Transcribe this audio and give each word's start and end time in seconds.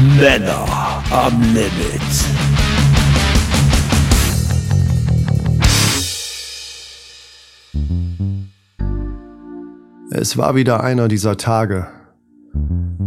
Männer 0.00 0.64
am 1.10 1.42
Limit. 1.52 2.00
Es 10.10 10.38
war 10.38 10.54
wieder 10.54 10.82
einer 10.82 11.08
dieser 11.08 11.36
Tage. 11.36 11.88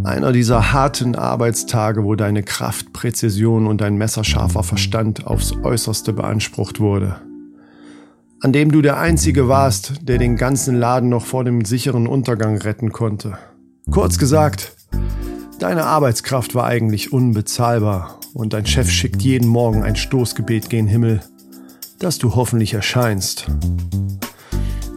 Einer 0.03 0.31
dieser 0.31 0.71
harten 0.71 1.15
Arbeitstage, 1.15 2.03
wo 2.03 2.13
deine 2.13 2.43
Kraft, 2.43 2.93
Präzision 2.93 3.65
und 3.65 3.81
dein 3.81 3.95
messerscharfer 3.95 4.61
Verstand 4.61 5.25
aufs 5.25 5.53
äußerste 5.63 6.13
beansprucht 6.13 6.79
wurde. 6.79 7.15
An 8.41 8.53
dem 8.53 8.71
du 8.71 8.83
der 8.83 8.99
Einzige 8.99 9.47
warst, 9.47 10.07
der 10.07 10.19
den 10.19 10.35
ganzen 10.35 10.75
Laden 10.75 11.09
noch 11.09 11.25
vor 11.25 11.43
dem 11.43 11.65
sicheren 11.65 12.05
Untergang 12.05 12.57
retten 12.57 12.91
konnte. 12.91 13.39
Kurz 13.89 14.19
gesagt, 14.19 14.75
deine 15.59 15.85
Arbeitskraft 15.85 16.55
war 16.55 16.65
eigentlich 16.65 17.13
unbezahlbar 17.13 18.19
und 18.33 18.53
dein 18.53 18.65
Chef 18.65 18.89
schickt 18.89 19.21
jeden 19.21 19.47
Morgen 19.47 19.83
ein 19.83 19.95
Stoßgebet 19.95 20.69
gen 20.69 20.87
Himmel, 20.87 21.21
dass 21.99 22.17
du 22.17 22.35
hoffentlich 22.35 22.73
erscheinst. 22.73 23.47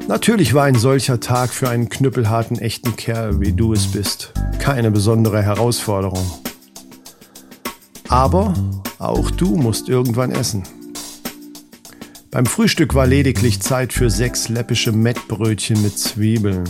Natürlich 0.09 0.55
war 0.55 0.65
ein 0.65 0.77
solcher 0.77 1.19
Tag 1.21 1.51
für 1.51 1.69
einen 1.69 1.89
knüppelharten 1.89 2.59
echten 2.59 2.95
Kerl, 2.97 3.41
wie 3.41 3.53
du 3.53 3.73
es 3.73 3.89
bist, 3.89 4.33
keine 4.61 4.91
besondere 4.91 5.43
Herausforderung. 5.43 6.25
Aber 8.09 8.55
auch 8.99 9.31
du 9.33 9.57
musst 9.57 9.89
irgendwann 9.89 10.31
essen. 10.31 10.63
Beim 12.31 12.47
Frühstück 12.47 12.95
war 12.95 13.07
lediglich 13.07 13.61
Zeit 13.61 13.93
für 13.93 14.11
sechs 14.11 14.49
läppische 14.49 14.93
Mettbrötchen 14.93 15.83
mit 15.83 15.99
Zwiebeln. 15.99 16.65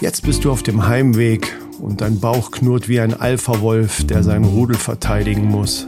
Jetzt 0.00 0.22
bist 0.22 0.44
du 0.44 0.50
auf 0.50 0.62
dem 0.62 0.86
Heimweg 0.86 1.54
und 1.84 2.00
dein 2.00 2.18
Bauch 2.18 2.50
knurrt 2.50 2.88
wie 2.88 2.98
ein 2.98 3.12
Alpha-Wolf, 3.12 4.06
der 4.06 4.22
sein 4.22 4.44
Rudel 4.44 4.76
verteidigen 4.76 5.44
muss. 5.44 5.86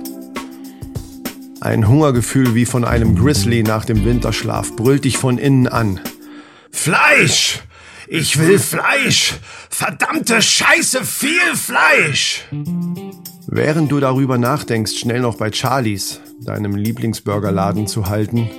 Ein 1.63 1.89
Hungergefühl 1.89 2.55
wie 2.55 2.67
von 2.67 2.85
einem 2.85 3.17
Grizzly 3.17 3.63
nach 3.63 3.87
dem 3.87 4.05
Winterschlaf 4.05 4.77
brüllt 4.77 5.07
dich 5.07 5.17
von 5.17 5.39
innen 5.39 5.67
an. 5.67 5.99
Fleisch! 6.71 7.63
Ich 8.09 8.39
will 8.39 8.59
Fleisch! 8.59 9.35
Verdammte 9.71 10.43
Scheiße, 10.43 11.03
viel 11.03 11.55
Fleisch! 11.55 12.45
Während 13.47 13.91
du 13.91 13.99
darüber 13.99 14.37
nachdenkst, 14.37 14.99
schnell 14.99 15.21
noch 15.21 15.39
bei 15.39 15.51
Charlies, 15.51 16.21
deinem 16.43 16.77
Lieblingsburgerladen 16.77 17.87
zu 17.87 18.07
halten, 18.07 18.51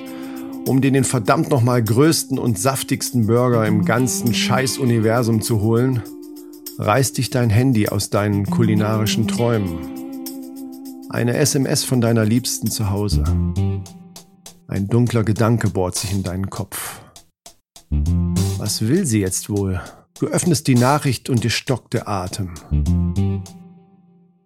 um 0.66 0.82
dir 0.82 0.92
den 0.92 1.04
verdammt 1.04 1.52
nochmal 1.52 1.84
größten 1.84 2.40
und 2.40 2.58
saftigsten 2.58 3.28
Burger 3.28 3.68
im 3.68 3.86
ganzen 3.86 4.34
Scheiß-Universum 4.34 5.42
zu 5.42 5.62
holen, 5.62 6.02
reißt 6.80 7.17
dich 7.17 7.30
dein 7.30 7.50
Handy 7.50 7.89
aus 7.89 8.09
deinen 8.09 8.45
kulinarischen 8.45 9.28
Träumen. 9.28 11.09
Eine 11.09 11.36
SMS 11.38 11.83
von 11.83 12.02
deiner 12.02 12.25
Liebsten 12.25 12.70
zu 12.70 12.89
Hause. 12.92 13.23
Ein 14.67 14.88
dunkler 14.88 15.23
Gedanke 15.23 15.70
bohrt 15.70 15.95
sich 15.95 16.11
in 16.11 16.23
deinen 16.23 16.50
Kopf. 16.50 17.02
Was 18.58 18.81
will 18.81 19.05
sie 19.05 19.22
jetzt 19.22 19.50
wohl? 19.50 19.81
Du 20.20 20.28
öffnest 20.28 20.67
die 20.67 20.75
Nachricht 20.75 21.30
und 21.30 21.44
dir 21.44 21.50
stockt 21.50 21.94
der 21.94 22.08
Atem. 22.08 22.53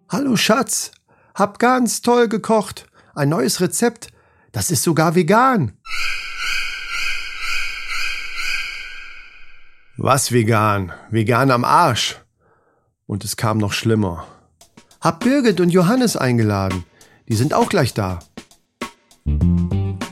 Hallo 0.08 0.36
Schatz, 0.36 0.92
hab 1.34 1.58
ganz 1.58 2.02
toll 2.02 2.28
gekocht. 2.28 2.86
Ein 3.14 3.30
neues 3.30 3.60
Rezept. 3.60 4.08
Das 4.52 4.70
ist 4.70 4.82
sogar 4.82 5.14
vegan. 5.14 5.72
Was 9.96 10.32
vegan? 10.32 10.92
Vegan 11.10 11.50
am 11.50 11.64
Arsch. 11.64 12.21
Und 13.12 13.24
es 13.24 13.36
kam 13.36 13.58
noch 13.58 13.74
schlimmer. 13.74 14.24
Hab 15.02 15.20
Birgit 15.22 15.60
und 15.60 15.68
Johannes 15.68 16.16
eingeladen. 16.16 16.84
Die 17.28 17.34
sind 17.34 17.52
auch 17.52 17.68
gleich 17.68 17.92
da. 17.92 18.20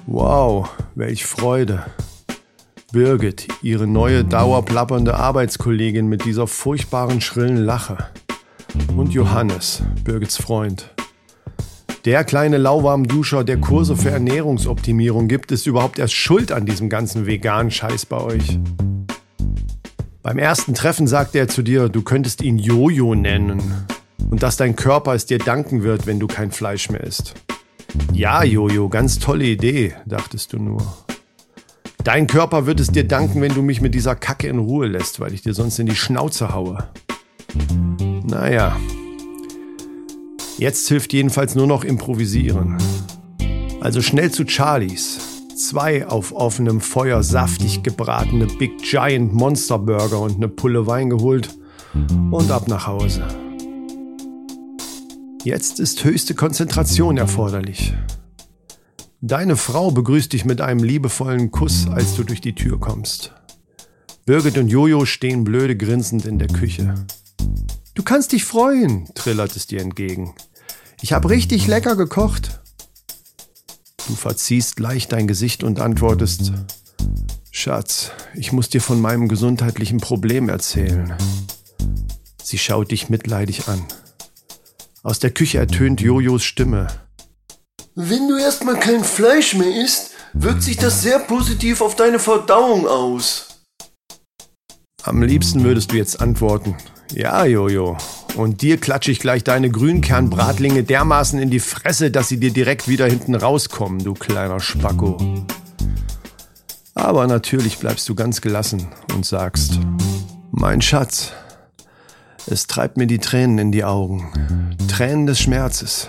Wow, 0.04 0.68
welch 0.94 1.24
Freude. 1.24 1.82
Birgit, 2.92 3.48
ihre 3.62 3.86
neue 3.86 4.22
dauerplappernde 4.22 5.14
Arbeitskollegin 5.14 6.08
mit 6.08 6.26
dieser 6.26 6.46
furchtbaren 6.46 7.22
schrillen 7.22 7.56
Lache. 7.56 7.96
Und 8.94 9.14
Johannes, 9.14 9.82
Birgits 10.04 10.36
Freund. 10.36 10.90
Der 12.04 12.22
kleine 12.24 12.58
Lauwarmduscher, 12.58 13.44
der 13.44 13.62
Kurse 13.62 13.96
für 13.96 14.10
Ernährungsoptimierung 14.10 15.26
gibt, 15.26 15.52
ist 15.52 15.66
überhaupt 15.66 15.98
erst 15.98 16.12
schuld 16.12 16.52
an 16.52 16.66
diesem 16.66 16.90
ganzen 16.90 17.24
veganen 17.24 17.70
Scheiß 17.70 18.04
bei 18.04 18.20
euch. 18.20 18.58
Beim 20.22 20.36
ersten 20.38 20.74
Treffen 20.74 21.06
sagte 21.06 21.38
er 21.38 21.48
zu 21.48 21.62
dir, 21.62 21.88
du 21.88 22.02
könntest 22.02 22.42
ihn 22.42 22.58
Jojo 22.58 23.14
nennen 23.14 23.62
und 24.30 24.42
dass 24.42 24.58
dein 24.58 24.76
Körper 24.76 25.14
es 25.14 25.24
dir 25.24 25.38
danken 25.38 25.82
wird, 25.82 26.06
wenn 26.06 26.20
du 26.20 26.26
kein 26.26 26.50
Fleisch 26.50 26.90
mehr 26.90 27.02
isst. 27.02 27.34
Ja, 28.12 28.44
Jojo, 28.44 28.90
ganz 28.90 29.18
tolle 29.18 29.46
Idee, 29.46 29.94
dachtest 30.04 30.52
du 30.52 30.58
nur. 30.58 30.82
Dein 32.04 32.26
Körper 32.26 32.66
wird 32.66 32.80
es 32.80 32.88
dir 32.88 33.04
danken, 33.04 33.40
wenn 33.40 33.54
du 33.54 33.62
mich 33.62 33.80
mit 33.80 33.94
dieser 33.94 34.14
Kacke 34.14 34.48
in 34.48 34.58
Ruhe 34.58 34.88
lässt, 34.88 35.20
weil 35.20 35.32
ich 35.32 35.40
dir 35.40 35.54
sonst 35.54 35.78
in 35.78 35.86
die 35.86 35.96
Schnauze 35.96 36.52
haue. 36.52 36.86
Naja. 38.24 38.76
Jetzt 40.58 40.86
hilft 40.88 41.14
jedenfalls 41.14 41.54
nur 41.54 41.66
noch 41.66 41.82
improvisieren. 41.82 42.76
Also 43.80 44.02
schnell 44.02 44.30
zu 44.30 44.44
Charlies. 44.46 45.29
Zwei 45.60 46.06
auf 46.06 46.32
offenem 46.32 46.80
Feuer 46.80 47.22
saftig 47.22 47.82
gebratene 47.82 48.46
Big 48.46 48.78
Giant 48.78 49.34
Monster 49.34 49.78
Burger 49.78 50.20
und 50.20 50.36
eine 50.36 50.48
Pulle 50.48 50.86
Wein 50.86 51.10
geholt 51.10 51.50
und 52.30 52.50
ab 52.50 52.66
nach 52.66 52.86
Hause. 52.86 53.22
Jetzt 55.44 55.78
ist 55.78 56.02
höchste 56.02 56.34
Konzentration 56.34 57.18
erforderlich. 57.18 57.92
Deine 59.20 59.54
Frau 59.54 59.90
begrüßt 59.90 60.32
dich 60.32 60.46
mit 60.46 60.62
einem 60.62 60.82
liebevollen 60.82 61.50
Kuss, 61.50 61.86
als 61.88 62.16
du 62.16 62.24
durch 62.24 62.40
die 62.40 62.54
Tür 62.54 62.80
kommst. 62.80 63.34
Birgit 64.24 64.56
und 64.56 64.68
Jojo 64.68 65.04
stehen 65.04 65.44
blöde 65.44 65.76
grinsend 65.76 66.24
in 66.24 66.38
der 66.38 66.48
Küche. 66.48 66.94
Du 67.94 68.02
kannst 68.02 68.32
dich 68.32 68.46
freuen, 68.46 69.10
trillert 69.14 69.54
es 69.54 69.66
dir 69.66 69.82
entgegen. 69.82 70.34
Ich 71.02 71.12
habe 71.12 71.28
richtig 71.28 71.66
lecker 71.66 71.96
gekocht. 71.96 72.59
Du 74.10 74.16
verziehst 74.16 74.80
leicht 74.80 75.12
dein 75.12 75.28
Gesicht 75.28 75.62
und 75.62 75.78
antwortest, 75.78 76.50
Schatz, 77.52 78.10
ich 78.34 78.50
muss 78.50 78.68
dir 78.68 78.80
von 78.80 79.00
meinem 79.00 79.28
gesundheitlichen 79.28 80.00
Problem 80.00 80.48
erzählen. 80.48 81.14
Sie 82.42 82.58
schaut 82.58 82.90
dich 82.90 83.08
mitleidig 83.08 83.68
an. 83.68 83.80
Aus 85.04 85.20
der 85.20 85.30
Küche 85.30 85.58
ertönt 85.58 86.00
Jojos 86.00 86.42
Stimme. 86.42 86.88
Wenn 87.94 88.26
du 88.26 88.36
erstmal 88.36 88.80
kein 88.80 89.04
Fleisch 89.04 89.54
mehr 89.54 89.80
isst, 89.80 90.10
wirkt 90.32 90.64
sich 90.64 90.76
das 90.76 91.02
sehr 91.02 91.20
positiv 91.20 91.80
auf 91.80 91.94
deine 91.94 92.18
Verdauung 92.18 92.88
aus. 92.88 93.49
Am 95.02 95.22
liebsten 95.22 95.64
würdest 95.64 95.92
du 95.92 95.96
jetzt 95.96 96.20
antworten. 96.20 96.76
Ja, 97.12 97.44
Jojo. 97.44 97.96
Und 98.36 98.62
dir 98.62 98.76
klatsche 98.76 99.10
ich 99.10 99.18
gleich 99.18 99.42
deine 99.42 99.70
Grünkernbratlinge 99.70 100.84
dermaßen 100.84 101.38
in 101.40 101.50
die 101.50 101.58
Fresse, 101.58 102.10
dass 102.10 102.28
sie 102.28 102.38
dir 102.38 102.52
direkt 102.52 102.86
wieder 102.86 103.06
hinten 103.06 103.34
rauskommen, 103.34 104.04
du 104.04 104.14
kleiner 104.14 104.60
Spacko. 104.60 105.18
Aber 106.94 107.26
natürlich 107.26 107.78
bleibst 107.78 108.08
du 108.08 108.14
ganz 108.14 108.40
gelassen 108.40 108.88
und 109.14 109.24
sagst, 109.24 109.80
mein 110.50 110.82
Schatz, 110.82 111.32
es 112.46 112.66
treibt 112.66 112.96
mir 112.96 113.06
die 113.06 113.18
Tränen 113.18 113.58
in 113.58 113.72
die 113.72 113.84
Augen. 113.84 114.76
Tränen 114.88 115.26
des 115.26 115.40
Schmerzes. 115.40 116.08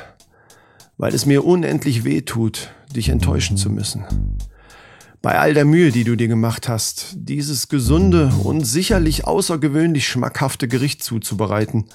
Weil 0.98 1.16
es 1.16 1.26
mir 1.26 1.46
unendlich 1.46 2.04
weh 2.04 2.22
tut, 2.22 2.72
dich 2.96 3.10
enttäuschen 3.10 3.58
zu 3.58 3.70
müssen. 3.70 4.06
Bei 5.22 5.38
all 5.38 5.54
der 5.54 5.66
Mühe, 5.66 5.92
die 5.92 6.04
du 6.04 6.16
dir 6.16 6.28
gemacht 6.28 6.68
hast, 6.68 7.14
dieses 7.14 7.70
gesunde 7.70 8.34
und 8.44 8.66
sicherlich 8.66 9.28
außergewöhnlich 9.28 10.08
schmackhafte 10.08 10.68
Gericht 10.68 11.04
zuzubereiten, 11.04 11.86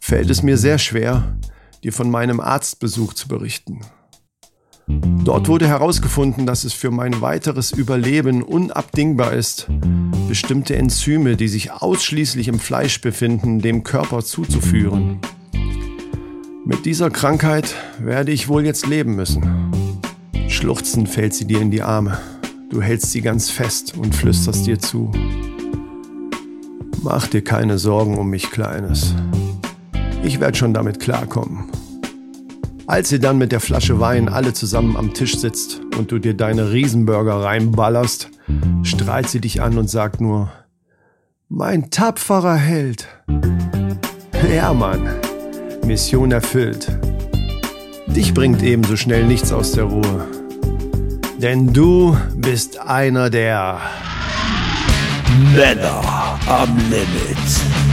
fällt 0.00 0.30
es 0.30 0.42
mir 0.42 0.56
sehr 0.56 0.78
schwer, 0.78 1.36
dir 1.82 1.92
von 1.92 2.10
meinem 2.10 2.40
Arztbesuch 2.40 3.12
zu 3.12 3.28
berichten. 3.28 3.80
Dort 4.86 5.48
wurde 5.48 5.68
herausgefunden, 5.68 6.46
dass 6.46 6.64
es 6.64 6.72
für 6.72 6.90
mein 6.90 7.20
weiteres 7.20 7.70
Überleben 7.70 8.42
unabdingbar 8.42 9.34
ist, 9.34 9.68
bestimmte 10.26 10.76
Enzyme, 10.76 11.36
die 11.36 11.48
sich 11.48 11.70
ausschließlich 11.70 12.48
im 12.48 12.58
Fleisch 12.58 13.02
befinden, 13.02 13.60
dem 13.60 13.84
Körper 13.84 14.22
zuzuführen. 14.22 15.18
Mit 16.64 16.86
dieser 16.86 17.10
Krankheit 17.10 17.74
werde 17.98 18.32
ich 18.32 18.48
wohl 18.48 18.64
jetzt 18.64 18.86
leben 18.86 19.16
müssen. 19.16 19.70
Schluchzend 20.48 21.10
fällt 21.10 21.34
sie 21.34 21.46
dir 21.46 21.60
in 21.60 21.70
die 21.70 21.82
Arme. 21.82 22.18
Du 22.74 22.82
hältst 22.82 23.12
sie 23.12 23.20
ganz 23.20 23.50
fest 23.50 23.96
und 23.96 24.16
flüsterst 24.16 24.66
dir 24.66 24.80
zu. 24.80 25.12
Mach 27.04 27.28
dir 27.28 27.44
keine 27.44 27.78
Sorgen 27.78 28.18
um 28.18 28.30
mich, 28.30 28.50
Kleines. 28.50 29.14
Ich 30.24 30.40
werde 30.40 30.58
schon 30.58 30.74
damit 30.74 30.98
klarkommen. 30.98 31.66
Als 32.88 33.12
ihr 33.12 33.20
dann 33.20 33.38
mit 33.38 33.52
der 33.52 33.60
Flasche 33.60 34.00
Wein 34.00 34.28
alle 34.28 34.54
zusammen 34.54 34.96
am 34.96 35.14
Tisch 35.14 35.36
sitzt 35.38 35.82
und 35.96 36.10
du 36.10 36.18
dir 36.18 36.34
deine 36.34 36.72
Riesenburger 36.72 37.44
reinballerst, 37.44 38.30
strahlt 38.82 39.28
sie 39.28 39.40
dich 39.40 39.62
an 39.62 39.78
und 39.78 39.88
sagt 39.88 40.20
nur, 40.20 40.50
mein 41.48 41.90
tapferer 41.90 42.56
Held. 42.56 43.06
Ja, 44.52 44.74
Mann, 44.74 45.08
Mission 45.86 46.32
erfüllt. 46.32 46.88
Dich 48.08 48.34
bringt 48.34 48.64
ebenso 48.64 48.96
schnell 48.96 49.28
nichts 49.28 49.52
aus 49.52 49.70
der 49.70 49.84
Ruhe. 49.84 50.43
Denn 51.44 51.74
du 51.74 52.16
bist 52.34 52.80
einer 52.80 53.28
der 53.28 53.78
Männer 55.54 56.38
am 56.46 56.74
Limit. 56.88 57.83